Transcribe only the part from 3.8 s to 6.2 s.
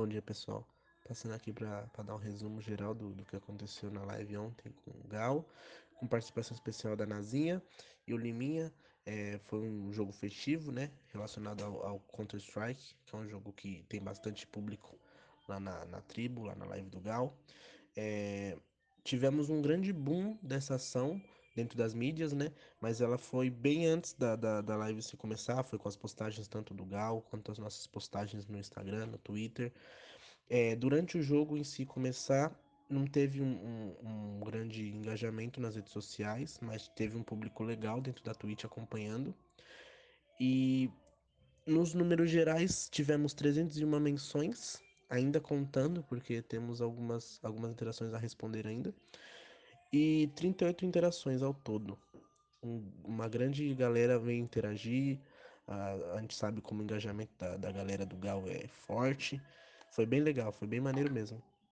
na live ontem com o Gal, com